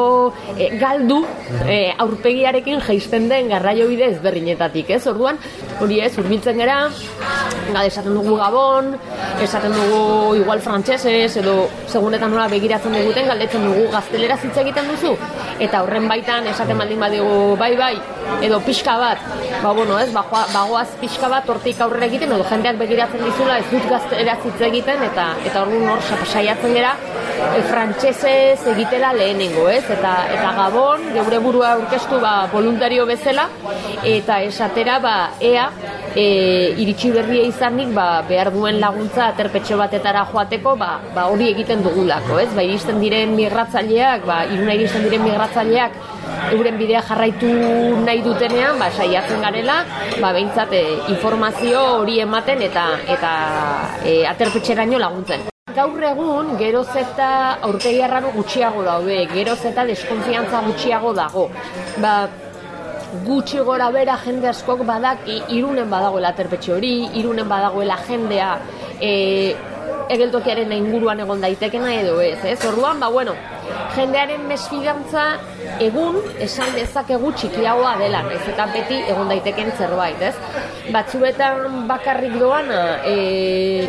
[0.57, 1.25] e, galdu
[1.66, 5.03] e, aurpegiarekin jaisten den garraio bide ezberdinetatik, ez?
[5.11, 5.38] Orduan,
[5.81, 6.81] hori ez, hurbiltzen gera,
[7.73, 8.95] gade esaten dugu Gabon,
[9.43, 15.12] esaten dugu igual frantsesez edo segunetan nola begiratzen duguten galdetzen dugu gaztelera hitz egiten duzu
[15.66, 17.95] eta horren baitan esaten baldin badigu bai bai
[18.47, 19.19] edo pixka bat
[19.62, 23.66] ba bueno ez bagoa, bagoaz pixka bat hortik aurrera egiten edo jendeak begiratzen dizula ez
[23.71, 23.88] dut
[24.20, 26.92] gaztelera hitz egiten eta eta orduan hor sa- saiatzen gera
[27.56, 29.85] e, frantsesez egitela lehenengo ez?
[29.90, 33.48] Eta eta Gabon geure burua aurkeztu ba voluntario bezala
[34.04, 35.70] eta esatera ba ea
[36.14, 41.85] e, iritsi berria izanik ba, behar duen laguntza aterpetxe batetara joateko ba, ba hori egiten
[41.87, 42.49] dugulako, ez?
[42.55, 45.99] Ba, iristen diren migratzaileak, ba, iruna iristen diren migratzaileak
[46.55, 47.51] euren bidea jarraitu
[48.05, 49.81] nahi dutenean, ba, saiatzen garela,
[50.18, 50.83] ba, behintzat e,
[51.14, 53.33] informazio hori ematen eta eta
[54.05, 55.49] e, aterpetxeraino laguntzen.
[55.70, 57.27] Gaur egun, geroz eta
[57.62, 61.44] arraro gutxiago daude, geroz eta deskonfiantza gutxiago dago.
[62.03, 62.14] Ba,
[63.27, 68.53] gutxi gora bera jende askok badaki irunen badagoela aterpetxe hori, irunen badagoela jendea
[69.01, 69.11] e,
[70.11, 72.59] egeltokiaren inguruan egon daitekena edo ez, ez?
[72.66, 73.35] Orduan, ba, bueno,
[73.94, 75.25] jendearen mesfidantza
[75.83, 80.35] egun esan dezakegu txikiagoa dela, ez eta beti egon daiteken zerbait, ez?
[80.94, 83.87] Batzuetan bakarrik doana, e,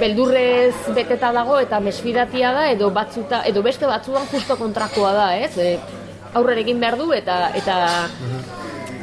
[0.00, 5.56] beldurrez beteta dago eta mesfidatia da edo batzuta edo beste batzuan justo kontrakoa da, ez?
[5.58, 5.99] E,
[6.34, 7.76] aurrera egin behar du eta eta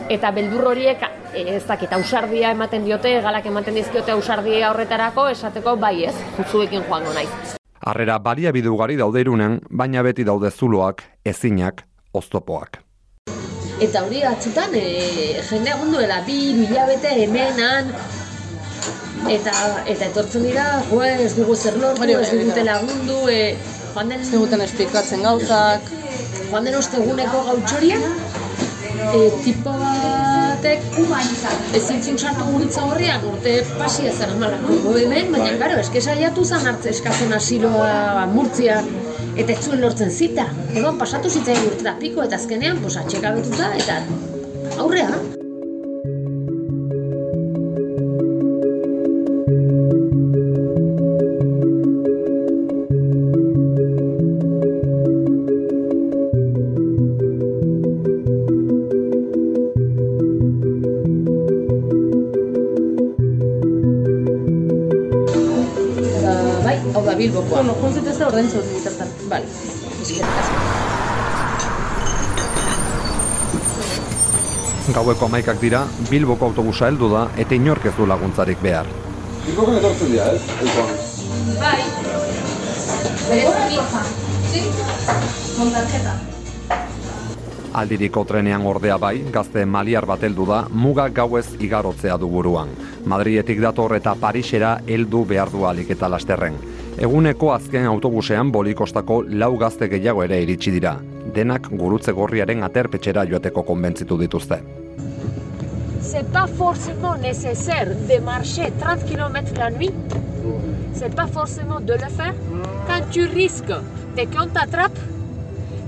[0.09, 5.75] eta beldur horiek eh, ez dakit ausardia ematen diote, galak ematen dizkiote ausardia horretarako esateko
[5.77, 6.15] bai ez,
[6.49, 7.55] zuekin joango naiz.
[7.87, 12.81] Harrera baliabide ugari daude irunen, baina beti daude zuloak, ezinak, oztopoak.
[13.83, 17.91] Eta hori atzutan, e, jende egon duela, bi hiru hilabete hemenan,
[19.29, 19.53] eta,
[19.85, 22.69] eta etortzen dira, jo, ez dugu zer lortu, ez digute hori.
[22.71, 23.55] lagundu, e,
[23.97, 24.21] joan den...
[24.21, 25.89] Ez diguten esplikatzen gauzak.
[26.51, 28.03] Joan den osteguneko gautxorian,
[29.17, 30.85] e, tipo batek
[31.79, 36.67] ezin zin sartu guritza horrian urte pasia zer amalako hemen, baina, karo, eske saiatu zan
[36.69, 38.87] hartze eskatzen asiloa murtzian,
[39.35, 40.47] eta ez zuen lortzen zita.
[40.75, 43.99] Egon, pasatu zitzaigun urte eta piko, eta azkenean, pues, atxekabetuta, eta
[44.77, 45.36] aurrea.
[75.07, 78.87] Gaueko amaikak dira, Bilboko autobusa heldu da eta inork ez du laguntzarik behar.
[79.45, 80.41] Bilbokon etortzen dira, ez?
[80.59, 80.89] Elkoan.
[81.61, 81.79] Bai.
[87.79, 92.73] Aldiriko trenean ordea bai, gazte maliar bat heldu da, muga gauez igarotzea du buruan.
[93.05, 96.59] Madrietik dator eta Parisera heldu behar du alik eta lasterren.
[96.97, 100.97] Eguneko azken autobusean bolikostako lau gazte gehiago ere iritsi dira.
[101.31, 104.59] Denak gurutze gorriaren aterpetxera joateko konbentzitu dituzte.
[106.01, 109.91] C'est pas forcément nécessaire de marcher 30 km la nuit.
[110.93, 112.33] C'est pas forcément de le faire.
[112.87, 114.97] Quand tu risques de qu'on t'attrape,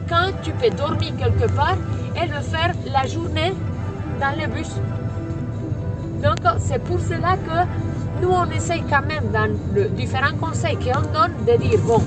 [0.07, 1.77] quand tu peux dormir quelque part
[2.15, 3.53] et le faire la journée
[4.19, 4.71] dans le bus.
[6.21, 11.01] Donc c'est pour cela que nous on essaye quand même dans le différents conseils qu'on
[11.01, 12.01] donne de dire bon,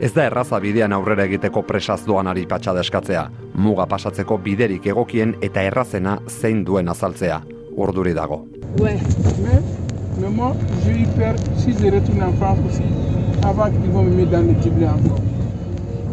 [0.00, 3.28] Ez da erraza bidean aurrera egiteko presaz doanari patxada eskatzea.
[3.54, 7.40] Muga pasatzeko biderik egokien eta errazena zein duen azaltzea.
[7.76, 8.44] Urduri dago.
[8.80, 8.98] Ouais.
[9.42, 9.62] Mais,
[10.20, 10.52] mais moi,
[10.84, 12.82] j'ai eu peur si je retourne en France aussi,
[13.44, 15.20] avant qu'ils vont me mettre dans le Tibet encore.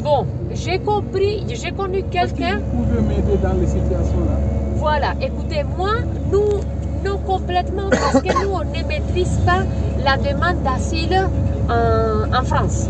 [0.03, 4.37] bon, j'ai compris, j'ai connu quelqu'un Vous pouvez m'aider dans les situations-là.
[4.75, 5.93] Voilà, écoutez, moi,
[6.31, 6.59] nous,
[7.05, 9.63] non complètement, parce que nous, on ne maîtrise pas
[10.03, 11.27] la demande d'asile
[11.69, 12.89] en, en France.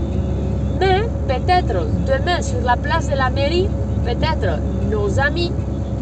[0.82, 3.70] Mais peut-être demain, sur la place de la mairie,
[4.04, 5.52] peut-être nos amis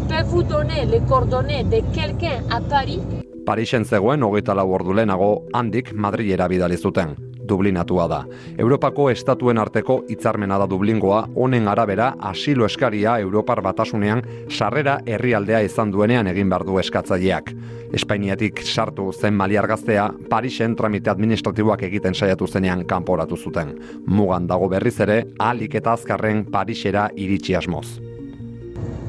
[0.08, 3.00] peuvent vous donner les coordonnées de quelqu'un à Paris
[3.46, 7.29] Parisen zegoen hogeita lau ordu lehenago, handik Madrilera bidali zuten.
[7.50, 8.20] Dublinatua da.
[8.58, 15.90] Europako estatuen arteko hitzarmena da Dublingoa, honen arabera asilo eskaria Europar batasunean sarrera herrialdea izan
[15.92, 17.52] duenean egin behar du eskatzaileak.
[17.92, 23.74] Espainiatik sartu zen maliar gaztea, Parisen tramite administratiboak egiten saiatu zenean kanporatu zuten.
[24.06, 27.98] Mugan dago berriz ere, ahalik eta azkarren Parisera iritsi asmoz.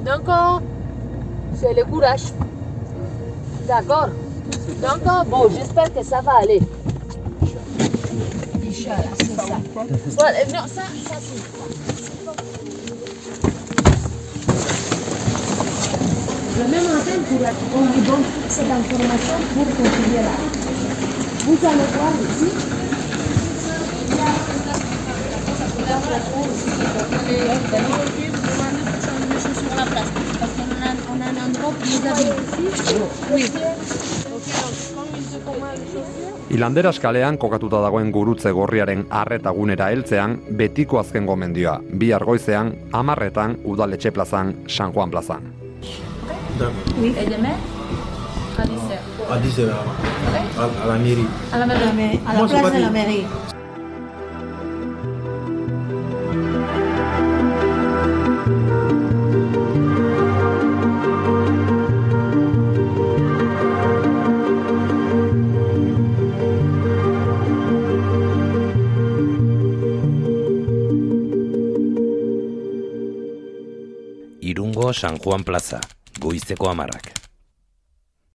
[0.07, 0.59] Euh,
[1.53, 2.33] c'est le courage.
[3.67, 4.09] D'accord
[4.83, 6.59] euh, bon, j'espère que ça va aller.
[8.81, 9.43] Inch'Allah, c'est ça.
[10.17, 11.41] Voilà, non, ça, ça c'est...
[16.57, 20.35] Le même matin, pour on lui donne toute cette information pour continuer là.
[21.45, 22.49] Vous allez voir ici.
[29.53, 30.09] sur la place.
[30.39, 32.01] Parce qu'on a, on a un endroit ici.
[33.31, 33.43] Oui.
[36.51, 41.77] Ilanderas kalean kokatuta dagoen gurutze gorriaren arretagunera heltzean betiko azken gomendioa.
[42.01, 45.47] Bi argoizean, amarretan, udaletxe plazan, San Juan plazan.
[46.99, 47.15] Oui.
[47.17, 47.55] Et demain
[48.57, 49.31] À 10h.
[49.31, 49.85] À 10 heures,
[50.59, 51.25] à, à la mairie.
[51.53, 52.19] À la mairie.
[52.27, 53.25] À la place de la mairie.
[74.93, 75.79] San Juan Plaza,
[76.19, 77.11] goizeko amarrak.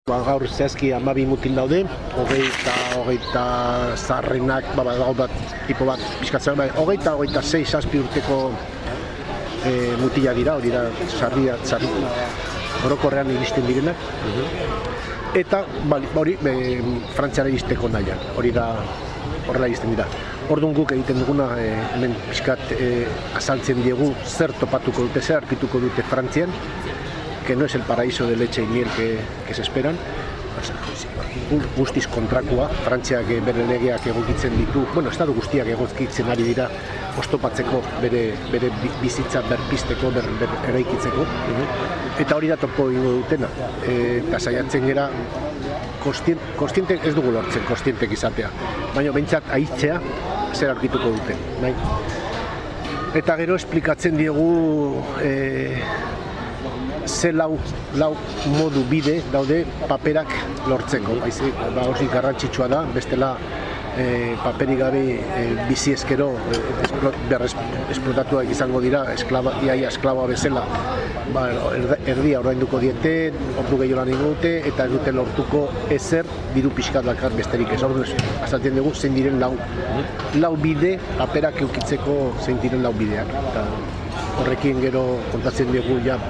[0.07, 1.81] Ba, gaur zehazki amabi mutil daude,
[2.15, 3.47] hogeita, hogeita
[3.97, 5.33] zarrenak, ba, ba, dago bat,
[5.67, 8.39] tipo bat, bizkatzen, ba, hogeita, hogeita zei, zazpi urteko
[9.67, 10.85] e, mutila dira, hori da,
[11.17, 11.91] sarria, sarri,
[12.87, 14.07] orokorrean iristen direnak.
[15.43, 16.79] Eta, ba, hori, e,
[17.19, 18.71] frantziara iristeko nahian, hori da,
[19.49, 20.07] horrela iristen dira.
[20.47, 22.91] Orduan guk egiten duguna, e, hemen pixkat e,
[23.35, 26.53] azaltzen diegu zer topatuko dute, zer arkituko dute Frantzian,
[27.47, 29.97] que no es el paraíso de leche y miel que, que se esperan,
[31.77, 36.69] guztiz kontrakoa, Frantziak bere legeak egokitzen ditu, bueno, estado guztiak egokitzen ari dira
[37.21, 38.71] ostopatzeko bere, bere
[39.03, 41.27] bizitza berpisteko, ber, ber, eraikitzeko.
[42.23, 43.51] Eta hori da topo ingo dutena.
[43.87, 45.09] Eta saiatzen gera,
[46.07, 48.51] kostiente ez dugu lortzen, kostientek izatea.
[48.95, 50.01] Baina behintzat aitzea
[50.57, 51.37] zer aurkituko dute.
[51.61, 51.73] Bai?
[53.17, 54.47] Eta gero esplikatzen diegu
[55.25, 55.33] e,
[57.07, 57.57] ze lau,
[58.01, 58.11] lau
[58.57, 60.33] modu bide daude paperak
[60.69, 61.21] lortzeko.
[61.23, 63.37] Baizi, ba, hori garrantzitsua da, bestela
[63.97, 66.61] e, paperik gabe e, bizi eskero e,
[67.91, 70.65] esplotatuak izango dira esklaba, iaia esklaba bezala.
[71.35, 71.49] Ba,
[72.07, 77.35] erdia ordainduko diete ordu gehiago lan dute eta ez dute lortuko ezer diru pixkat dakar
[77.39, 77.83] besterik ez.
[77.87, 78.05] Ordu
[78.47, 79.55] azaltzen dugu zein diren lau.
[80.39, 83.33] Lau bide paperak eukitzeko zein diren lau bideak.
[83.51, 83.67] Eta
[84.43, 86.21] horrekin gero kontatzen dugu ja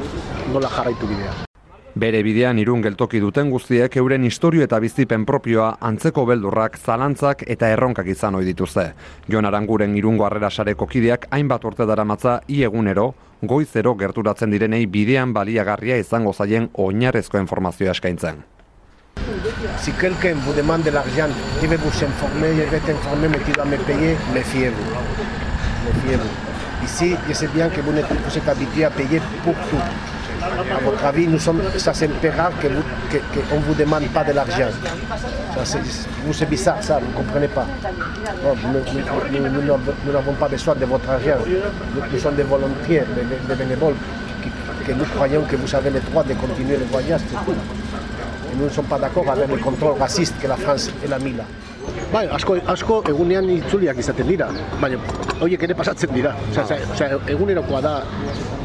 [0.55, 1.45] nola jarraitu bidea.
[1.96, 7.70] Bere bidean irun geltoki duten guztiek euren historio eta bizipen propioa antzeko beldurrak, zalantzak eta
[7.72, 8.82] erronkak izan ohi dituzte.
[9.32, 15.96] Jon Aranguren irungo harrera sareko kideak hainbat urte daramatza egunero, goizero gerturatzen direnei bidean baliagarria
[15.96, 18.44] izango zaien oinarrezko informazioa eskaintzen.
[19.78, 21.32] Si quelqu'un vous demande de l'argent,
[21.62, 24.85] vais vous informer, je vais t'informer, mais tu dois me payer, méfiez-vous.
[25.87, 26.85] Méfiez-vous.
[26.85, 30.15] Ici, je sais bien que vous n'êtes habitué à payer pour tout.
[30.46, 32.66] À votre avis, nous sommes, ça c'est qu'on que,
[33.16, 34.68] que ne vous demande pas de l'argent.
[35.64, 37.66] C'est bizarre ça, vous ne comprenez pas.
[38.44, 41.38] Nous, nous, nous, nous n'avons pas besoin de votre argent.
[42.12, 43.94] Nous, sommes des volontaires, des, des bénévoles,
[44.42, 47.20] que, que, nous croyons que vous avez le droit de continuer le voyage.
[48.52, 51.18] Et nous ne sommes pas d'accord avec le contrôle raciste que la France elle a
[51.18, 51.44] mis là.
[52.12, 54.48] Bai, asko, asko egunean itzuliak izaten dira,
[54.80, 54.98] baina
[55.40, 56.32] horiek ere pasatzen dira.
[56.50, 57.92] Osea, osea, egunerokoa da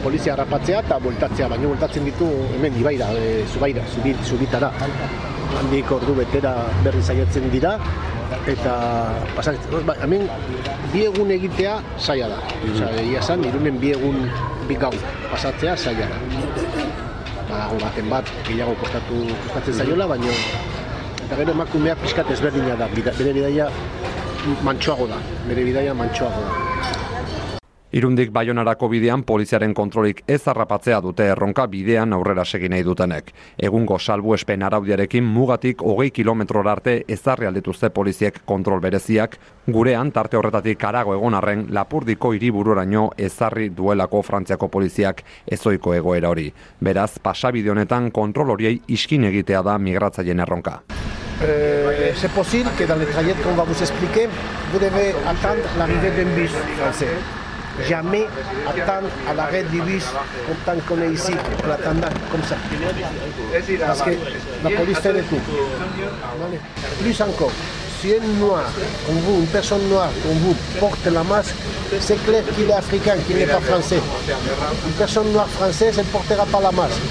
[0.03, 4.71] polizia harrapatzea eta bueltatzea, baina bueltatzen ditu hemen ibaira, e, zubaira, zubit, zubitara.
[5.59, 6.53] Handik ordu betera
[6.85, 7.75] berri zaiatzen dira,
[8.49, 8.73] eta
[9.35, 10.27] pasatzen, ba, hemen
[10.93, 12.39] bi egun egitea saia da.
[12.71, 14.23] Osea, egia zan, irunen bi egun
[14.69, 14.93] bi gau
[15.31, 16.19] pasatzea saia da.
[17.51, 20.31] Badago baten bat, gehiago kostatu, kostatzen zaiola, baina
[21.25, 23.69] eta gero emakumeak pixkat ezberdina da, bere bidaia
[24.65, 26.70] mantxoago da, bere bidaia mantxoago da.
[27.91, 33.33] Irundik Baionarako bidean poliziaren kontrolik ez harrapatzea dute erronka bidean aurrera segi nahi dutenek.
[33.59, 39.35] Egungo salbuespen araudiarekin mugatik hogei kilometrora arte ezarri aldituzte poliziek kontrol bereziak,
[39.67, 46.47] gurean tarte horretatik karago egon arren lapurdiko hiribururaino ezarri duelako frantziako poliziak ezoiko egoera hori.
[46.79, 50.79] Beraz, pasabide honetan kontrol horiei iskin egitea da migratzaileen erronka.
[51.43, 54.29] Euh, c'est possible que dans le trajet qu'on va vous expliquer,
[54.71, 57.40] vous devez attendre l'arrivée d'un bus français.
[57.87, 58.27] Jamais
[58.67, 60.05] attendre à l'arrêt du bus
[60.65, 61.33] tant qu'on est ici,
[61.65, 62.55] en attendant comme ça.
[63.85, 64.11] Parce que
[64.63, 65.39] la police fait le tout.
[67.01, 67.51] Plus encore,
[68.01, 68.63] si un noir
[69.05, 71.55] comme vous, une personne noire comme vous, porte la masque,
[71.99, 73.99] c'est clair qu'il est africain, qu'il n'est pas français.
[74.85, 77.01] Une personne noire française, ne portera pas la masque.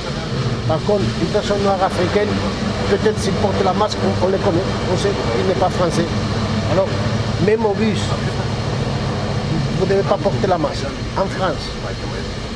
[0.67, 2.29] Par contre, une personne noire africaine,
[2.91, 6.05] peut-être s'il porte la masque, on, on, le connaît, on sait qu'il n'est pas français.
[6.73, 6.89] Alors,
[7.45, 8.01] même au bus,
[9.81, 10.85] vous ne devez pas porter la masque.
[11.17, 11.71] En France,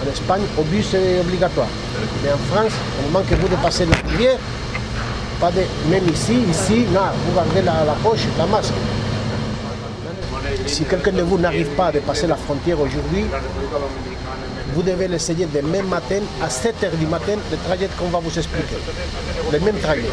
[0.04, 1.68] en Espagne, au bus, c'est obligatoire.
[2.22, 4.36] Mais en France, au moment que vous dépassez la rivière,
[5.40, 8.74] pas de, même ici, ici, non, vous gardez la, la poche, la masque.
[10.66, 13.24] Si quelqu'un de vous n'arrive pas à dépasser la frontière aujourd'hui,
[14.74, 18.76] vous devez l'essayer demain matin à 7h du matin, le trajet qu'on va vous expliquer.
[19.50, 20.04] Le même trajet.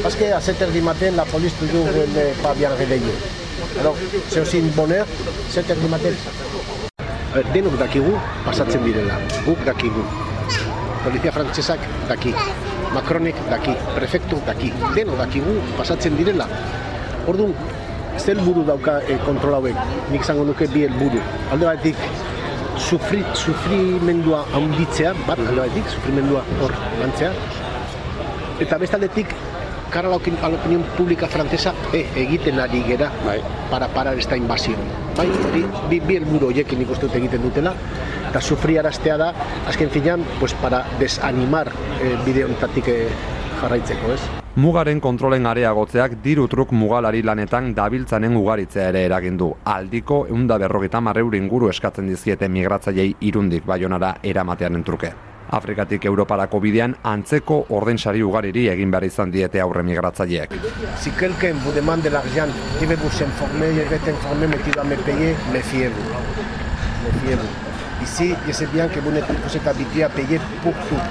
[0.00, 3.41] Parce qu'à 7h du matin, la police toujours n'est pas bien réveillée.
[3.80, 3.96] Alors,
[4.76, 5.06] bonne heure,
[5.50, 6.12] 7h du matin.
[7.54, 8.12] Denok dakigu
[8.44, 10.02] pasatzen direla, guk dakigu.
[11.02, 12.34] Polizia frantsesak daki,
[12.92, 16.46] Macronek daki, prefektu daki, denok dakigu pasatzen direla.
[17.26, 17.54] Orduan,
[18.18, 19.78] zer buru dauka e, kontrol hauek,
[20.12, 21.22] nik zango nuke bi helburu.
[21.50, 21.96] Alde batetik,
[22.76, 27.32] sufri, sufrimendua handitzea, bat alde batetik, sufrimendua hor lantzea.
[28.60, 29.32] Eta bestaldetik,
[29.92, 33.40] cara a la, opinión pública francesa e, egiten ari gera bai.
[33.70, 34.76] para parar esta invasión.
[35.16, 37.74] Bai, bi, bi, bi helburu horiekin nik uste dut egiten dutela,
[38.30, 39.32] eta sufriaraztea da,
[39.68, 41.68] azken finean, pues para desanimar
[42.00, 43.08] eh, bide honetatik eh,
[43.60, 44.20] jarraitzeko, ez?
[44.56, 49.50] Mugaren kontrolen areagotzeak dirutruk mugalari lanetan dabiltzanen ugaritzea ere eragin du.
[49.64, 55.12] Aldiko eunda berrogeta marreuri inguru eskatzen dizkiete migratzaiei irundik baionara eramatearen truke.
[55.52, 60.54] Afrikatik Europarako bidean antzeko ordensari ugariri egin behar izan diete aurre migratzaileek.
[60.96, 62.48] Si quelqu'un vous demande de l'argent,
[62.80, 66.08] va vous informer, il va t'informer, mais tu vas me payer, méfiez-vous.
[67.04, 67.52] Méfiez-vous.
[68.02, 71.04] Ici, je sais bien que vous n'êtes êtes habitué à payer pour tout.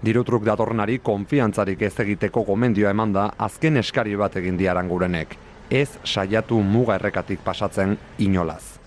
[0.00, 5.36] Dirutruk datornari konfiantzarik ez egiteko gomendioa eman da azken eskari bat egin diarangurenek.
[5.70, 8.77] Ez saiatu muga errekatik pasatzen inolaz.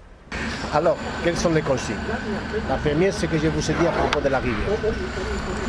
[0.73, 1.95] Alors, quelles sont les consignes?
[2.69, 4.69] La première, c'est que je vous ai dit à propos de la rivière.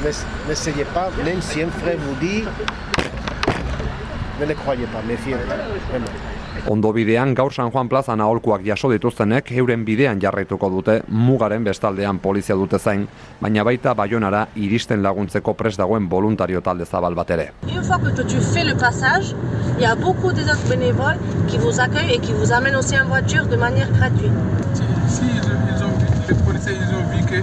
[0.05, 2.45] Ne- N'essayez pas, même si un frère vous dit,
[4.41, 5.41] ne le croyez pas, méfiez-vous.
[6.63, 6.73] Vraiment.
[6.73, 12.19] Ondo bidean gaur San Juan plazan aholkuak jaso dituztenek euren bidean jarraituko dute mugaren bestaldean
[12.19, 13.07] polizia dute zain,
[13.41, 17.53] baina baita baionara iristen laguntzeko prest dagoen voluntario talde zabal bat ere.
[17.69, 19.35] Une fois que toi, tu fais le passage,
[19.79, 22.99] il y a beaucoup des autres bénévoles qui vous accueillent et qui vous amènent aussi
[22.99, 24.33] en voiture de manière gratuite.
[25.09, 27.41] Si ils, ils ont vu, les policiers ils ont vu que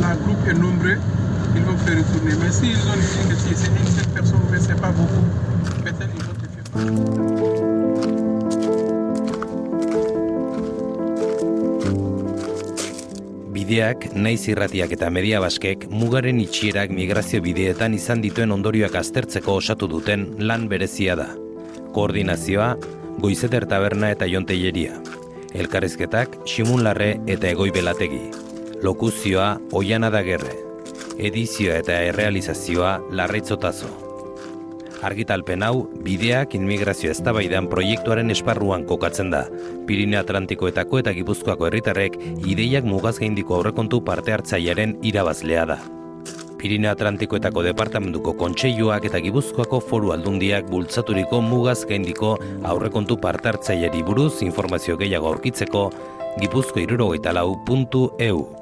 [0.00, 0.98] la groupe est nombreux,
[1.56, 2.34] ils vont faire retourner.
[2.40, 5.26] Mais s'ils ont vu que si c'est une seule personne, mais c'est pas beaucoup,
[5.82, 7.61] peut-être ils vont te faire
[13.72, 19.88] Bideak, naiz irratiak eta media baskek mugaren itxierak migrazio bideetan izan dituen ondorioak aztertzeko osatu
[19.88, 21.30] duten lan berezia da.
[21.96, 22.68] Koordinazioa,
[23.24, 25.00] goizeter taberna eta jonteieria.
[25.56, 28.20] Elkarrizketak, simunlarre eta egoi belategi.
[28.84, 30.52] Lokuzioa, oiana da gerre.
[31.16, 34.01] Edizioa eta errealizazioa, larraitzotazo.
[35.02, 39.40] Argitalpen hau, bideak inmigrazio eztabaidan proiektuaren esparruan kokatzen da.
[39.88, 45.80] Pirineo Atlantikoetako eta Gipuzkoako herritarrek ideiak mugaz gaindiko aurrekontu parte hartzailearen irabazlea da.
[46.62, 54.36] Pirineo Atlantikoetako departamentuko kontseiluak eta Gipuzkoako foru aldundiak bultzaturiko mugaz gaindiko aurrekontu parte hartzaileri buruz
[54.46, 55.88] informazio gehiago aurkitzeko
[56.38, 58.61] gipuzko irurogeita lau.eu.